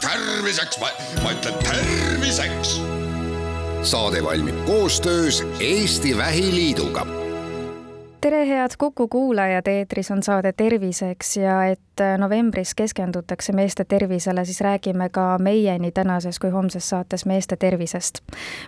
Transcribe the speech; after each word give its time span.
terviseks, 0.00 0.78
ma 1.22 1.32
ütlen 1.32 1.54
terviseks. 1.64 2.80
saade 3.82 4.24
valmib 4.24 4.66
koostöös 4.66 5.44
Eesti 5.60 6.16
Vähiliiduga 6.16 7.06
tere, 8.20 8.48
head 8.48 8.70
Kuku 8.78 9.08
kuulajad, 9.08 9.66
eetris 9.66 10.10
on 10.10 10.22
saade 10.22 10.52
Terviseks 10.52 11.36
ja 11.36 11.64
et 11.64 12.02
novembris 12.18 12.74
keskendutakse 12.74 13.52
meeste 13.52 13.84
tervisele, 13.84 14.44
siis 14.44 14.60
räägime 14.60 15.08
ka 15.08 15.38
meie 15.38 15.78
nii 15.78 15.92
tänases 15.92 16.38
kui 16.38 16.50
homses 16.50 16.88
saates 16.88 17.26
meeste 17.26 17.56
tervisest. 17.56 18.18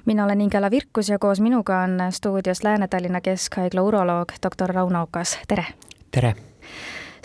mina 0.05 0.25
olen 0.25 0.41
Ingela 0.41 0.71
Virkus 0.71 1.09
ja 1.09 1.19
koos 1.19 1.41
minuga 1.41 1.79
on 1.79 1.99
stuudios 2.11 2.65
Lääne-Tallinna 2.65 3.21
Keskhaigla 3.21 3.83
uroloog 3.83 4.33
doktor 4.43 4.71
Rauno 4.71 5.03
Okas, 5.03 5.39
tere! 5.49 5.67
tere! 6.11 6.52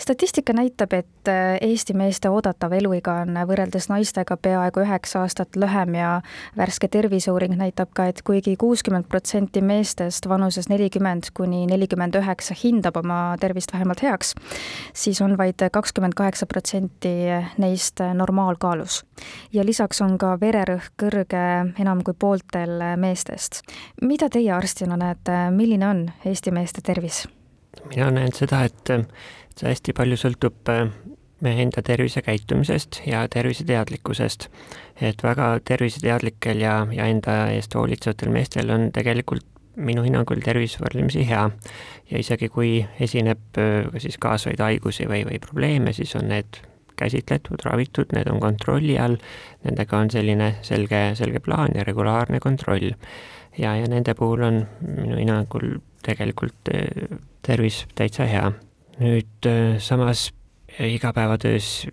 Statistika 0.08 0.52
näitab, 0.52 0.92
et 0.92 1.28
äh, 1.28 1.58
Eesti 1.60 1.92
meeste 1.92 2.30
oodatav 2.32 2.72
eluiga 2.72 3.18
on 3.26 3.36
võrreldes 3.50 3.90
naistega 3.90 4.38
peaaegu 4.40 4.80
üheksa 4.80 5.20
aastat 5.20 5.56
lühem 5.60 5.98
ja 5.98 6.12
värske 6.56 6.88
terviseuuring 6.88 7.52
näitab 7.60 7.92
ka, 7.96 8.06
et 8.08 8.22
kuigi 8.24 8.54
kuuskümmend 8.56 9.04
protsenti 9.12 9.60
meestest 9.60 10.28
vanuses 10.30 10.70
nelikümmend 10.72 11.28
kuni 11.36 11.66
nelikümmend 11.68 12.16
üheksa 12.16 12.56
hindab 12.56 12.96
oma 12.96 13.36
tervist 13.40 13.74
vähemalt 13.74 14.00
heaks, 14.02 14.32
siis 14.96 15.20
on 15.20 15.36
vaid 15.38 15.60
kakskümmend 15.72 16.16
kaheksa 16.16 16.48
protsenti 16.48 17.12
neist 17.60 18.00
normaalkaalus. 18.00 19.02
ja 19.52 19.64
lisaks 19.64 20.00
on 20.00 20.16
ka 20.18 20.38
vererõhk 20.40 20.94
kõrge 21.02 21.44
enam 21.78 22.00
kui 22.04 22.14
pooltel 22.14 22.80
meestest. 22.96 23.60
mida 24.00 24.30
teie 24.32 24.52
arstina 24.56 24.96
näete, 24.96 25.50
milline 25.50 25.88
on 25.88 26.06
Eesti 26.24 26.50
meeste 26.50 26.80
tervis? 26.80 27.26
mina 27.92 28.10
näen 28.10 28.32
seda, 28.32 28.64
et 28.64 28.96
see 29.58 29.72
hästi 29.72 29.94
palju 29.96 30.18
sõltub 30.20 30.70
äh, 30.72 30.86
meie 31.44 31.62
enda 31.62 31.82
tervisekäitumisest 31.82 33.02
ja 33.06 33.26
terviseteadlikkusest. 33.30 34.48
et 35.00 35.22
väga 35.22 35.58
terviseteadlikel 35.64 36.60
ja, 36.60 36.86
ja 36.92 37.06
enda 37.06 37.46
eest 37.54 37.74
hoolitsevatel 37.74 38.32
meestel 38.34 38.70
on 38.74 38.90
tegelikult 38.92 39.46
minu 39.78 40.02
hinnangul 40.02 40.42
tervis 40.42 40.74
võrdlemisi 40.80 41.22
hea 41.28 41.44
ja 42.10 42.18
isegi 42.18 42.48
kui 42.48 42.72
esineb 43.00 43.58
äh, 43.58 43.86
siis 44.02 44.18
kaasvaid 44.18 44.60
haigusi 44.62 45.06
või, 45.06 45.24
või 45.28 45.38
probleeme, 45.42 45.92
siis 45.92 46.16
on 46.18 46.28
need 46.32 46.62
käsitletud, 46.98 47.62
ravitud, 47.62 48.10
need 48.10 48.26
on 48.26 48.40
kontrolli 48.42 48.96
all, 48.98 49.14
nendega 49.62 50.00
on 50.02 50.10
selline 50.10 50.56
selge, 50.66 51.12
selge 51.14 51.38
plaan 51.38 51.78
ja 51.78 51.86
regulaarne 51.86 52.40
kontroll. 52.42 52.90
ja, 53.58 53.76
ja 53.76 53.86
nende 53.86 54.14
puhul 54.14 54.42
on 54.42 54.64
minu 54.82 55.18
hinnangul 55.18 55.78
tegelikult 56.02 56.74
äh, 56.74 57.18
tervis 57.42 57.86
täitsa 57.94 58.26
hea 58.26 58.50
nüüd 58.98 59.46
äh, 59.46 59.78
samas 59.78 60.28
igapäevatöös 60.78 61.86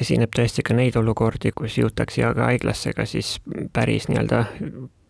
esineb 0.00 0.32
tõesti 0.36 0.62
ka 0.66 0.74
neid 0.76 0.96
olukordi, 0.96 1.52
kus 1.56 1.76
jõutakse 1.80 2.22
ka 2.36 2.48
haiglasse 2.50 2.92
ka 2.96 3.06
siis 3.08 3.38
päris 3.74 4.08
nii-öelda 4.08 4.44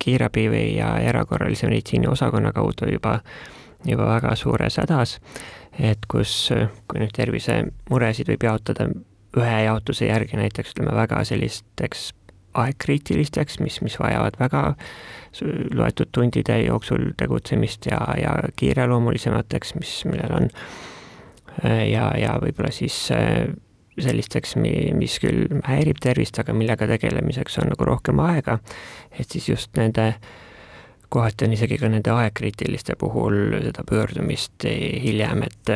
kiirabi 0.00 0.46
või 0.50 0.66
ja 0.78 0.94
erakorralise 1.04 1.68
meditsiini 1.68 2.08
osakonna 2.08 2.52
kaudu 2.56 2.88
juba, 2.88 3.18
juba 3.84 4.08
väga 4.14 4.34
suures 4.40 4.80
hädas, 4.80 5.18
et 5.78 6.06
kus, 6.08 6.48
kui 6.88 7.02
nüüd 7.02 7.12
tervisemuresid 7.16 8.32
võib 8.32 8.48
jaotada 8.48 8.88
ühe 9.36 9.58
jaotuse 9.66 10.08
järgi 10.08 10.40
näiteks 10.40 10.72
ütleme 10.74 10.96
väga 10.96 11.20
sellisteks 11.28 12.10
aegkriitilisteks, 12.58 13.60
mis, 13.62 13.78
mis 13.84 13.94
vajavad 14.00 14.40
väga 14.40 14.62
loetud 15.76 16.10
tundide 16.10 16.56
jooksul 16.64 17.12
tegutsemist 17.20 17.86
ja, 17.92 18.00
ja 18.18 18.32
kiireloomulisemateks, 18.58 19.76
mis, 19.78 19.92
millel 20.08 20.34
on 20.40 20.48
Äh, 20.50 20.99
ja, 21.64 22.10
ja 22.18 22.36
võib-olla 22.42 22.72
siis 22.74 22.96
äh, 23.14 23.48
sellisteks, 24.00 24.54
mis 24.56 25.18
küll 25.22 25.60
häirib 25.66 26.00
tervist, 26.02 26.38
aga 26.40 26.54
millega 26.56 26.88
tegelemiseks 26.88 27.58
on 27.60 27.70
nagu 27.72 27.88
rohkem 27.88 28.22
aega, 28.24 28.58
et 29.12 29.28
siis 29.28 29.50
just 29.50 29.76
nende 29.78 30.14
kohati 31.10 31.46
on 31.46 31.56
isegi 31.56 31.78
ka 31.80 31.90
nende 31.90 32.12
aegkriitiliste 32.14 32.94
puhul 32.98 33.58
seda 33.66 33.84
pöördumist 33.86 34.66
hiljem, 34.66 35.44
et 35.48 35.74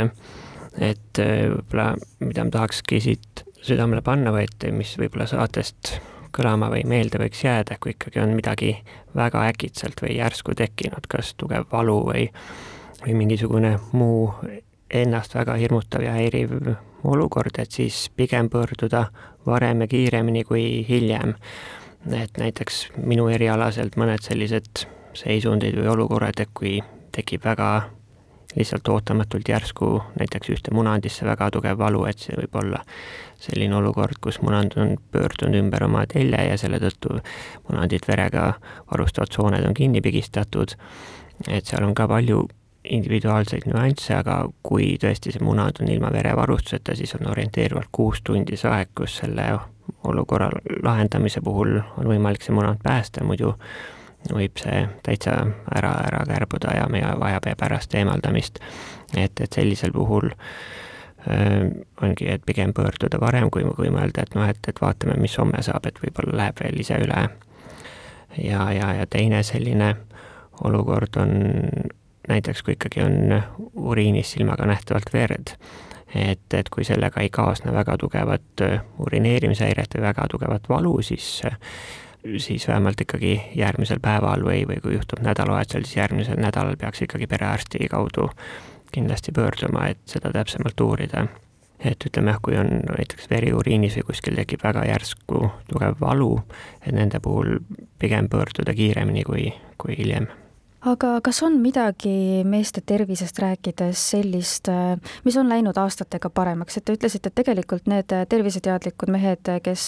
et 0.75 1.21
äh, 1.23 1.47
võib-olla, 1.53 1.93
mida 2.25 2.47
ma 2.47 2.51
tahakski 2.55 2.99
siit 3.03 3.45
südamele 3.65 4.03
panna 4.03 4.33
või 4.35 4.49
et 4.49 4.67
mis 4.75 4.97
võib-olla 4.99 5.29
saatest 5.31 5.95
kõlama 6.35 6.67
või 6.73 6.83
meelde 6.91 7.21
võiks 7.23 7.45
jääda, 7.45 7.79
kui 7.81 7.95
ikkagi 7.95 8.19
on 8.23 8.35
midagi 8.35 8.73
väga 9.15 9.45
äkitselt 9.53 10.03
või 10.03 10.17
järsku 10.19 10.57
tekkinud, 10.59 11.07
kas 11.11 11.35
tugev 11.39 11.69
valu 11.71 12.01
või 12.09 12.29
või 13.05 13.15
mingisugune 13.21 13.77
muu 13.93 14.33
ennast 14.95 15.35
väga 15.35 15.57
hirmutav 15.59 16.03
ja 16.03 16.15
häiriv 16.17 16.53
olukord, 17.05 17.59
et 17.59 17.73
siis 17.73 18.11
pigem 18.17 18.51
pöörduda 18.51 19.07
varem 19.47 19.81
ja 19.81 19.87
kiiremini 19.87 20.45
kui 20.45 20.87
hiljem. 20.89 21.35
et 22.13 22.37
näiteks 22.37 22.91
minu 23.01 23.29
erialaselt 23.33 23.97
mõned 23.97 24.21
sellised 24.21 24.83
seisundid 25.17 25.79
või 25.79 25.89
olukorrad, 25.89 26.41
et 26.41 26.51
kui 26.53 26.83
tekib 27.17 27.45
väga 27.45 27.69
lihtsalt 28.57 28.89
ootamatult 28.89 29.49
järsku 29.49 30.03
näiteks 30.19 30.51
ühte 30.53 30.75
munandisse 30.75 31.25
väga 31.27 31.49
tugev 31.51 31.79
valu, 31.79 32.05
et 32.05 32.19
see 32.19 32.37
võib 32.37 32.59
olla 32.61 32.83
selline 33.41 33.77
olukord, 33.77 34.21
kus 34.21 34.41
munand 34.43 34.77
on 34.77 34.97
pöördunud 35.13 35.59
ümber 35.63 35.85
oma 35.89 36.05
telje 36.07 36.45
ja 36.49 36.59
selle 36.61 36.79
tõttu 36.83 37.19
munandit 37.71 38.09
verega 38.09 38.53
varustavad 38.93 39.33
sooned 39.33 39.65
on 39.65 39.75
kinni 39.75 40.05
pigistatud. 40.05 40.77
et 41.49 41.67
seal 41.67 41.85
on 41.85 41.95
ka 41.95 42.07
palju 42.09 42.47
individuaalseid 42.85 43.67
nüansse, 43.71 44.15
aga 44.19 44.43
kui 44.63 44.95
tõesti 45.01 45.33
see 45.33 45.45
munad 45.45 45.81
on 45.81 45.89
ilma 45.89 46.11
verevarustuseta, 46.13 46.97
siis 46.97 47.15
on 47.19 47.31
orienteeruvalt 47.31 47.89
kuus 47.93 48.21
tundi 48.25 48.59
see 48.61 48.71
aeg, 48.71 48.93
kus 48.97 49.19
selle 49.23 49.47
olukorra 50.05 50.51
lahendamise 50.83 51.41
puhul 51.45 51.79
on 51.81 52.09
võimalik 52.09 52.45
see 52.45 52.55
munad 52.57 52.81
päästa, 52.83 53.25
muidu 53.25 53.55
võib 54.33 54.61
see 54.61 54.85
täitsa 55.05 55.37
ära, 55.75 55.93
ära 56.07 56.23
kärbuda 56.29 56.77
ja 56.79 56.87
meie 56.93 57.09
vajab 57.21 57.51
pärast 57.61 57.95
eemaldamist. 57.95 58.61
et, 59.17 59.41
et 59.41 59.53
sellisel 59.53 59.93
puhul 59.93 60.31
äh, 60.31 61.69
ongi, 62.03 62.29
et 62.29 62.45
pigem 62.47 62.73
pöörduda 62.73 63.21
varem, 63.21 63.51
kui, 63.51 63.65
kui 63.77 63.91
mõelda, 63.93 64.25
et 64.25 64.35
noh, 64.35 64.49
et, 64.49 64.61
et 64.69 64.81
vaatame, 64.81 65.19
mis 65.21 65.37
homme 65.39 65.63
saab, 65.63 65.87
et 65.87 66.01
võib-olla 66.01 66.37
läheb 66.37 66.65
veel 66.65 66.81
ise 66.81 67.01
üle. 67.01 67.29
ja, 68.39 68.71
ja, 68.73 68.95
ja 69.01 69.07
teine 69.07 69.43
selline 69.43 69.95
olukord 70.65 71.17
on 71.17 71.33
näiteks 72.29 72.63
kui 72.63 72.77
ikkagi 72.79 73.03
on 73.03 73.43
uriinis 73.75 74.33
silmaga 74.33 74.67
nähtavalt 74.67 75.13
verd, 75.13 75.57
et, 76.15 76.55
et 76.55 76.69
kui 76.71 76.85
sellega 76.85 77.21
ei 77.21 77.31
kaasne 77.31 77.73
väga 77.73 77.99
tugevat 77.99 78.65
äh, 78.65 78.81
urineerimishäiret 78.99 79.99
või 79.99 80.09
väga 80.09 80.29
tugevat 80.31 80.69
valu, 80.69 80.97
siis 81.03 81.43
siis 82.39 82.69
vähemalt 82.69 83.01
ikkagi 83.01 83.51
järgmisel 83.55 83.99
päeval 84.01 84.45
või, 84.45 84.63
või 84.69 84.79
kui 84.83 84.95
juhtub 84.95 85.21
nädalavahetusel, 85.21 85.85
siis 85.85 85.97
järgmisel 85.97 86.39
nädalal 86.41 86.77
peaks 86.81 87.03
ikkagi 87.05 87.27
perearsti 87.27 87.89
kaudu 87.93 88.31
kindlasti 88.95 89.33
pöörduma, 89.33 89.89
et 89.91 89.99
seda 90.07 90.33
täpsemalt 90.33 90.81
uurida. 90.81 91.27
et 91.85 92.05
ütleme 92.07 92.31
jah, 92.31 92.39
kui 92.43 92.57
on 92.57 92.71
näiteks 92.87 93.27
veri 93.31 93.51
uriinis 93.53 93.97
või 93.99 94.07
kuskil 94.09 94.39
tekib 94.39 94.63
väga 94.65 94.87
järsku 94.89 95.51
tugev 95.69 95.99
valu, 96.01 96.39
et 96.87 96.95
nende 96.95 97.21
puhul 97.21 97.59
pigem 97.99 98.29
pöörduda 98.29 98.75
kiiremini 98.75 99.25
kui, 99.25 99.53
kui 99.79 99.99
hiljem 99.99 100.31
aga 100.85 101.19
kas 101.25 101.41
on 101.47 101.59
midagi 101.63 102.45
meeste 102.49 102.83
tervisest 102.87 103.39
rääkides 103.41 104.01
sellist, 104.15 104.69
mis 105.25 105.37
on 105.41 105.49
läinud 105.49 105.79
aastatega 105.81 106.31
paremaks, 106.31 106.79
et 106.79 106.85
te 106.85 106.97
ütlesite, 106.97 107.31
et 107.31 107.39
tegelikult 107.41 107.89
need 107.91 108.13
terviseteadlikud 108.29 109.13
mehed, 109.15 109.51
kes 109.65 109.87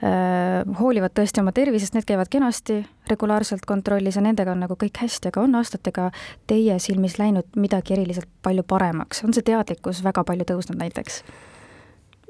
äh, 0.00 0.62
hoolivad 0.80 1.14
tõesti 1.16 1.42
oma 1.42 1.52
tervisest, 1.56 1.96
need 1.96 2.08
käivad 2.08 2.32
kenasti 2.32 2.80
regulaarselt 3.10 3.68
kontrollis 3.68 4.16
ja 4.16 4.24
nendega 4.24 4.54
on 4.56 4.64
nagu 4.64 4.78
kõik 4.80 5.02
hästi, 5.04 5.32
aga 5.32 5.44
on 5.44 5.60
aastatega 5.60 6.10
teie 6.48 6.78
silmis 6.82 7.18
läinud 7.20 7.60
midagi 7.60 7.98
eriliselt 7.98 8.30
palju 8.46 8.64
paremaks, 8.68 9.24
on 9.26 9.36
see 9.36 9.44
teadlikkus 9.46 10.02
väga 10.06 10.24
palju 10.24 10.48
tõusnud 10.52 10.80
näiteks? 10.80 11.22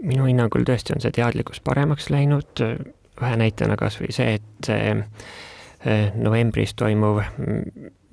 minu 0.04 0.26
hinnangul 0.28 0.66
tõesti 0.68 0.92
on 0.92 1.00
see 1.00 1.14
teadlikkus 1.16 1.62
paremaks 1.64 2.10
läinud, 2.12 2.60
ühe 2.60 3.36
näitena 3.40 3.78
kas 3.80 3.96
või 4.02 4.10
see, 4.12 4.34
et 4.36 4.68
novembris 6.14 6.74
toimuv 6.74 7.20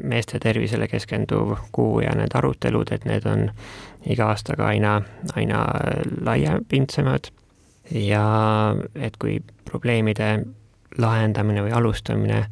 meeste 0.03 0.39
tervisele 0.39 0.87
keskenduv 0.87 1.55
kuu 1.71 1.99
ja 2.03 2.15
need 2.17 2.33
arutelud, 2.35 2.91
et 2.91 3.05
need 3.05 3.25
on 3.29 3.47
iga 4.09 4.27
aastaga 4.33 4.67
aina, 4.67 4.97
aina 5.35 5.63
laiapindsemad. 6.21 7.31
Ja 7.91 8.25
et 8.95 9.17
kui 9.19 9.39
probleemide 9.69 10.45
lahendamine 10.97 11.63
või 11.65 11.73
alustamine 11.75 12.43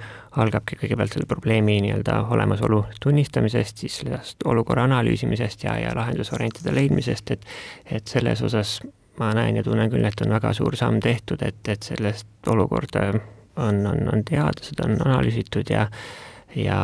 algabki 0.41 0.77
kõigepealt 0.79 1.13
selle 1.15 1.27
probleemi 1.29 1.77
nii-öelda 1.85 2.17
olemasolu 2.33 2.81
tunnistamisest, 3.03 3.83
siis 3.83 4.00
sellest 4.01 4.45
olukorra 4.45 4.88
analüüsimisest 4.89 5.63
ja, 5.67 5.77
ja 5.79 5.94
lahendusvariantide 5.95 6.74
leidmisest, 6.75 7.31
et 7.31 7.45
et 7.91 8.07
selles 8.07 8.41
osas 8.41 8.79
ma 9.19 9.33
näen 9.38 9.59
ja 9.59 9.63
tunnen 9.63 9.91
küll, 9.91 10.06
et 10.07 10.21
on 10.25 10.33
väga 10.33 10.53
suur 10.57 10.75
samm 10.75 11.00
tehtud, 11.03 11.44
et, 11.45 11.62
et 11.67 11.83
sellest 11.83 12.27
olukorda 12.47 13.12
on, 13.56 13.86
on, 13.88 14.07
on 14.13 14.25
teada, 14.27 14.63
seda 14.63 14.88
on 14.88 15.00
analüüsitud 15.06 15.69
ja, 15.69 15.88
ja 16.56 16.81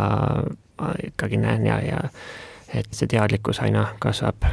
ikkagi 1.04 1.38
näen 1.38 1.66
ja, 1.66 1.82
ja 1.82 2.02
et 2.76 2.90
see 2.92 3.08
teadlikkus 3.08 3.62
aina 3.64 3.88
kasvab 4.04 4.50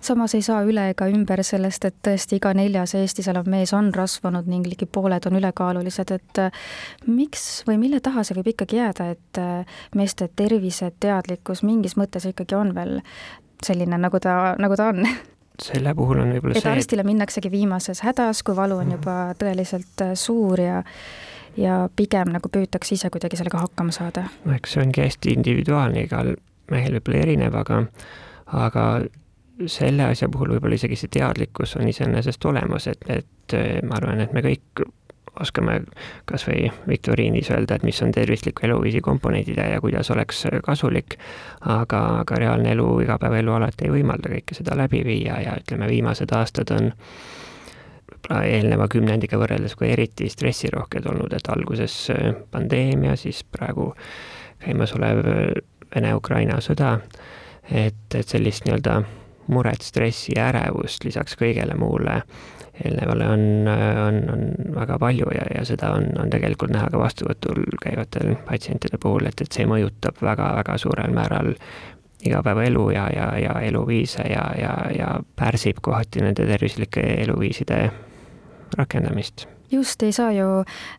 samas 0.00 0.34
ei 0.34 0.42
saa 0.42 0.62
üle 0.66 0.86
ega 0.92 1.06
ümber 1.12 1.42
sellest, 1.44 1.84
et 1.84 1.96
tõesti 2.06 2.38
iga 2.40 2.52
neljas 2.56 2.94
Eestis 2.98 3.28
elav 3.30 3.48
mees 3.50 3.72
on 3.76 3.90
rasvunud 3.94 4.48
ning 4.50 4.66
ligi 4.68 4.88
pooled 4.88 5.26
on 5.28 5.36
ülekaalulised, 5.40 6.12
et 6.16 6.40
äh, 6.40 6.62
miks 7.06 7.62
või 7.68 7.78
mille 7.82 8.00
taha 8.04 8.24
see 8.24 8.38
võib 8.38 8.52
ikkagi 8.54 8.80
jääda, 8.80 9.10
et 9.16 9.40
äh, 9.42 9.82
meeste 9.96 10.30
terviseteadlikkus 10.36 11.64
mingis 11.66 11.98
mõttes 12.00 12.28
ikkagi 12.30 12.56
on 12.58 12.74
veel 12.76 13.00
selline, 13.64 13.98
nagu 14.00 14.22
ta, 14.22 14.56
nagu 14.60 14.78
ta 14.78 14.90
on? 14.94 15.04
selle 15.60 15.92
puhul 15.92 16.22
on 16.22 16.30
võib-olla 16.32 16.56
see 16.56 16.64
et 16.64 16.72
arstile 16.72 17.04
minnaksegi 17.04 17.50
viimases 17.52 18.00
hädas, 18.00 18.40
kui 18.42 18.56
valu 18.56 18.80
on 18.80 18.88
mhm. 18.88 19.00
juba 19.00 19.18
tõeliselt 19.40 20.06
äh, 20.06 20.14
suur 20.16 20.64
ja 20.64 20.80
ja 21.60 21.80
pigem 21.96 22.32
nagu 22.34 22.50
püütakse 22.52 22.96
ise 22.96 23.10
kuidagi 23.12 23.38
sellega 23.40 23.62
hakkama 23.64 23.94
saada? 23.94 24.26
no 24.44 24.56
eks 24.56 24.76
see 24.76 24.84
ongi 24.84 25.04
hästi 25.04 25.36
individuaalne, 25.38 26.06
igal 26.08 26.34
mehel 26.70 26.98
võib-olla 26.98 27.24
erinev, 27.24 27.56
aga 27.60 27.82
aga 28.60 28.84
selle 29.70 30.06
asja 30.08 30.30
puhul 30.32 30.54
võib-olla 30.54 30.78
isegi 30.78 30.96
see 30.96 31.12
teadlikkus 31.18 31.76
on 31.76 31.90
iseenesest 31.90 32.44
olemas, 32.48 32.88
et, 32.90 33.04
et 33.12 33.56
ma 33.84 33.98
arvan, 34.00 34.22
et 34.24 34.32
me 34.32 34.42
kõik 34.44 34.84
oskame 35.40 35.80
kas 36.28 36.44
või 36.48 36.70
viktoriinis 36.88 37.50
öelda, 37.54 37.76
et 37.76 37.84
mis 37.86 38.00
on 38.02 38.12
tervisliku 38.12 38.66
eluviisi 38.66 39.00
komponendid 39.04 39.58
ja 39.60 39.80
kuidas 39.80 40.10
oleks 40.10 40.42
kasulik, 40.64 41.16
aga, 41.60 42.00
aga 42.24 42.40
reaalne 42.42 42.72
elu, 42.74 42.88
igapäevaelu 43.04 43.54
alati 43.56 43.86
ei 43.86 43.94
võimalda 43.94 44.32
kõike 44.34 44.58
seda 44.58 44.76
läbi 44.78 45.04
viia 45.06 45.38
ja 45.44 45.56
ütleme, 45.60 45.88
viimased 45.90 46.32
aastad 46.36 46.72
on 46.76 46.90
eelneva 48.28 48.88
kümnendiga 48.92 49.38
võrreldes 49.40 49.74
kui 49.78 49.90
eriti 49.90 50.28
stressirohked 50.30 51.06
olnud, 51.10 51.32
et 51.34 51.48
alguses 51.52 51.94
pandeemia, 52.50 53.16
siis 53.16 53.42
praegu 53.44 53.92
käimasolev 54.60 55.24
Vene-Ukraina 55.94 56.60
sõda, 56.62 56.98
et, 57.70 58.14
et 58.14 58.28
sellist 58.28 58.66
nii-öelda 58.66 59.00
muret, 59.50 59.82
stressi 59.82 60.36
ärevust 60.38 61.04
lisaks 61.04 61.34
kõigele 61.40 61.74
muule 61.78 62.20
eelnevale 62.84 63.28
on, 63.28 63.40
on, 64.06 64.18
on 64.32 64.74
väga 64.74 64.98
palju 64.98 65.30
ja, 65.34 65.46
ja 65.54 65.64
seda 65.68 65.92
on, 65.96 66.06
on 66.20 66.30
tegelikult 66.32 66.72
näha 66.72 66.88
ka 66.92 67.00
vastuvõtul 67.00 67.64
käivatel 67.82 68.36
patsientide 68.46 69.00
puhul, 69.02 69.26
et, 69.28 69.42
et 69.42 69.52
see 69.52 69.66
mõjutab 69.68 70.20
väga-väga 70.24 70.78
suurel 70.80 71.12
määral 71.14 71.52
igapäevaelu 72.24 72.90
ja, 72.94 73.08
ja, 73.16 73.26
ja 73.40 73.56
eluviise 73.64 74.24
ja, 74.28 74.44
ja, 74.60 74.74
ja 74.96 75.10
pärsib 75.36 75.80
kohati 75.82 76.24
nende 76.24 76.46
tervislike 76.46 77.04
eluviiside 77.24 77.80
rakendamist 78.78 79.46
just, 79.72 80.02
ei 80.02 80.12
saa 80.12 80.32
ju 80.32 80.46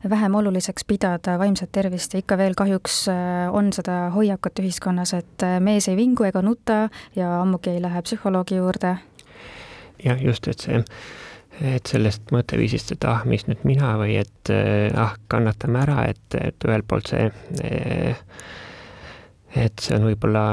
vähem 0.09 0.35
oluliseks 0.35 0.85
pidada 0.87 1.39
vaimset 1.39 1.71
tervist 1.71 2.13
ja 2.13 2.19
ikka 2.19 2.37
veel 2.37 2.55
kahjuks 2.57 3.07
äh, 3.11 3.53
on 3.53 3.71
seda 3.73 4.09
hoiakut 4.15 4.59
ühiskonnas, 4.63 5.13
et 5.17 5.45
äh, 5.45 5.59
mees 5.59 5.87
ei 5.91 5.97
vingu 5.99 6.27
ega 6.27 6.41
nuta 6.41 6.87
ja 7.15 7.33
ammugi 7.41 7.75
ei 7.75 7.81
lähe 7.81 8.01
psühholoogi 8.01 8.55
juurde. 8.61 8.95
jah, 10.05 10.23
just, 10.23 10.47
et 10.47 10.59
see, 10.59 10.83
et 11.75 11.87
sellest 11.87 12.31
mõtteviisist, 12.33 12.95
et 12.95 13.05
ah, 13.05 13.25
mis 13.25 13.45
nüüd 13.47 13.65
mina 13.67 13.95
või 13.99 14.17
et 14.21 14.53
äh, 14.53 14.89
ah, 14.95 15.15
kannatame 15.27 15.83
ära, 15.83 16.05
et, 16.13 16.39
et 16.39 16.67
ühelt 16.67 16.87
poolt 16.87 17.11
see, 17.11 17.29
et 19.55 19.83
see 19.83 19.97
on 19.97 20.07
võib-olla 20.07 20.45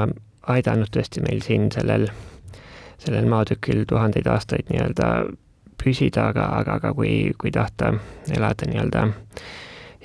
aidanud 0.49 0.91
tõesti 0.91 1.21
meil 1.23 1.43
siin 1.45 1.69
sellel, 1.71 2.09
sellel 2.99 3.29
maatükil 3.31 3.85
tuhandeid 3.87 4.27
aastaid 4.27 4.71
nii-öelda 4.73 5.29
püsida, 5.83 6.29
aga, 6.33 6.49
aga, 6.59 6.77
aga 6.79 6.93
kui, 6.97 7.31
kui 7.39 7.51
tahta 7.55 7.93
elada 8.35 8.67
nii-öelda 8.69 9.07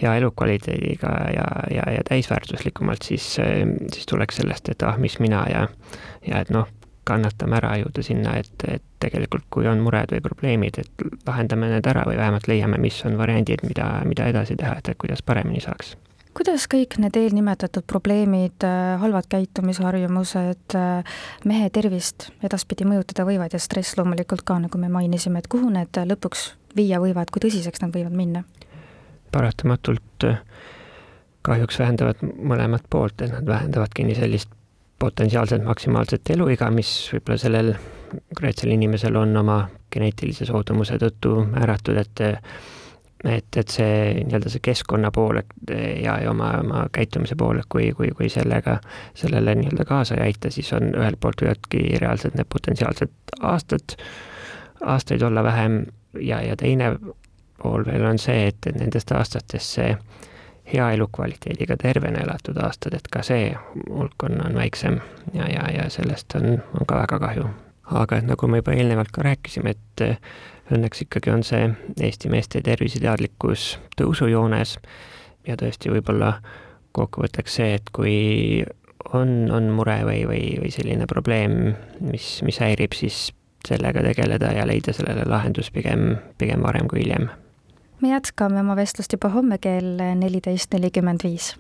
hea 0.03 0.15
elukvaliteediga 0.19 1.11
ja, 1.35 1.44
ja, 1.71 1.85
ja 1.94 2.06
täisväärtuslikumalt, 2.09 3.03
siis, 3.03 3.37
siis 3.93 4.06
tuleks 4.11 4.41
sellest, 4.43 4.69
et 4.73 4.82
ah, 4.82 4.99
mis 4.99 5.19
mina 5.23 5.44
ja, 5.50 5.69
ja 6.26 6.41
et 6.43 6.50
noh, 6.55 6.67
kannatame 7.05 7.59
ära, 7.61 7.75
jõuda 7.82 8.03
sinna, 8.03 8.38
et, 8.41 8.65
et 8.69 8.82
tegelikult 9.05 9.44
kui 9.53 9.69
on 9.71 9.82
mured 9.85 10.11
või 10.15 10.25
probleemid, 10.25 10.81
et 10.81 11.06
lahendame 11.29 11.69
need 11.71 11.87
ära 11.87 12.06
või 12.09 12.17
vähemalt 12.19 12.49
leiame, 12.50 12.81
mis 12.81 12.99
on 13.06 13.19
variandid, 13.20 13.62
mida, 13.69 13.91
mida 14.09 14.27
edasi 14.32 14.56
teha, 14.59 14.79
et 14.81 14.94
kuidas 14.99 15.23
paremini 15.23 15.62
saaks 15.62 15.94
kuidas 16.34 16.66
kõik 16.70 16.98
need 17.02 17.16
eelnimetatud 17.19 17.86
probleemid, 17.90 18.64
äh, 18.66 18.94
halvad 19.00 19.28
käitumisharjumused 19.31 20.76
äh, 20.78 21.16
mehe 21.48 21.70
tervist 21.75 22.28
edaspidi 22.44 22.86
mõjutada 22.88 23.26
võivad 23.28 23.54
ja 23.54 23.62
stress 23.62 23.96
loomulikult 23.98 24.44
ka, 24.46 24.58
nagu 24.66 24.81
me 24.81 24.90
mainisime, 24.92 25.40
et 25.40 25.50
kuhu 25.50 25.70
need 25.75 26.02
lõpuks 26.10 26.52
viia 26.76 27.00
võivad, 27.02 27.31
kui 27.31 27.44
tõsiseks 27.46 27.84
nad 27.84 27.94
võivad 27.94 28.16
minna? 28.16 28.44
paratamatult 29.34 30.26
äh, 30.28 30.42
kahjuks 31.42 31.78
vähendavad 31.81 32.20
mõlemat 32.22 32.84
poolt, 32.90 33.22
et 33.22 33.32
nad 33.34 33.48
vähendavadki 33.48 34.06
nii 34.06 34.19
sellist 34.19 34.52
potentsiaalselt 35.02 35.64
maksimaalset 35.66 36.31
eluiga, 36.31 36.70
mis 36.70 36.90
võib-olla 37.12 37.40
sellel 37.40 37.75
konkreetsel 38.14 38.70
inimesel 38.76 39.16
on 39.19 39.36
oma 39.36 39.58
geneetilise 39.92 40.46
soodumuse 40.46 40.96
tõttu 41.02 41.40
määratud, 41.50 41.98
et 41.98 42.22
et, 43.25 43.56
et 43.56 43.73
see 43.73 43.97
nii-öelda 44.21 44.53
see 44.53 44.62
keskkonna 44.65 45.11
pool 45.15 45.41
ja, 45.41 46.19
ja 46.23 46.31
oma, 46.31 46.50
oma 46.61 46.85
käitumise 46.93 47.37
pool, 47.41 47.61
et 47.62 47.69
kui, 47.73 47.91
kui, 47.97 48.11
kui 48.17 48.29
sellega, 48.32 48.79
sellele 49.17 49.56
nii-öelda 49.61 49.87
kaasa 49.88 50.19
ei 50.19 50.31
aita, 50.31 50.53
siis 50.55 50.73
on 50.76 50.93
ühelt 50.93 51.21
poolt 51.21 51.44
võivadki 51.44 51.85
reaalselt 52.03 52.37
need 52.38 52.50
potentsiaalsed 52.53 53.37
aastad, 53.41 53.97
aastaid 54.85 55.23
olla 55.23 55.44
vähem 55.44 55.85
ja, 56.21 56.43
ja 56.44 56.56
teine 56.56 56.94
pool 57.62 57.87
veel 57.87 58.05
on 58.05 58.19
see, 58.21 58.49
et, 58.53 58.61
et 58.67 58.76
nendest 58.79 59.12
aastatest 59.12 59.79
see 59.79 59.97
hea 60.73 60.91
elukvaliteediga 60.97 61.77
tervena 61.81 62.23
elatud 62.25 62.56
aastad, 62.65 62.97
et 62.97 63.09
ka 63.12 63.23
see 63.23 63.53
hulk 63.91 64.29
on, 64.29 64.41
on 64.47 64.56
väiksem 64.56 65.00
ja, 65.35 65.49
ja, 65.50 65.69
ja 65.77 65.91
sellest 65.93 66.37
on, 66.41 66.59
on 66.81 66.88
ka 66.88 67.05
väga 67.05 67.20
kahju. 67.27 67.49
Aga 67.90 68.20
et 68.20 68.28
nagu 68.28 68.48
me 68.48 68.62
juba 68.62 68.72
eelnevalt 68.76 69.12
ka 69.12 69.25
rääkisime, 69.26 69.75
et 69.75 70.04
õnneks 70.72 71.04
ikkagi 71.04 71.32
on 71.32 71.42
see 71.44 71.69
Eesti 72.00 72.31
meeste 72.32 72.62
terviseteadlikkus 72.64 73.75
tõusujoones 74.00 74.78
ja 75.48 75.56
tõesti 75.60 75.92
võib-olla 75.92 76.38
kokkuvõtteks 76.96 77.58
see, 77.60 77.75
et 77.76 77.90
kui 77.92 78.64
on, 79.12 79.50
on 79.52 79.70
mure 79.76 79.98
või, 80.06 80.22
või, 80.28 80.44
või 80.62 80.70
selline 80.72 81.08
probleem, 81.10 81.75
mis, 82.00 82.38
mis 82.46 82.60
häirib, 82.62 82.96
siis 82.96 83.28
sellega 83.69 84.04
tegeleda 84.04 84.52
ja 84.52 84.66
leida 84.69 84.92
sellele 84.96 85.26
lahendus 85.28 85.70
pigem, 85.75 86.14
pigem 86.38 86.64
varem 86.64 86.88
kui 86.88 87.02
hiljem. 87.02 87.28
me 88.00 88.10
jätkame 88.12 88.60
oma 88.60 88.76
vestlust 88.76 89.12
juba 89.12 89.31
homme 89.32 89.58
kell 89.58 90.00
neliteist 90.20 90.72
nelikümmend 90.72 91.25
viis. 91.25 91.54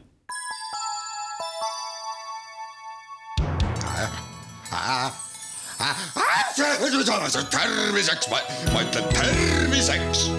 Terviseks, 7.50 8.28
ma, 8.28 8.38
ütlen 8.80 9.04
terviseks. 9.14 10.30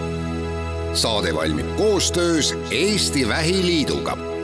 saade 0.94 1.36
valmib 1.36 1.76
koostöös 1.78 2.54
Eesti 2.72 3.28
Vähiliiduga 3.28 4.35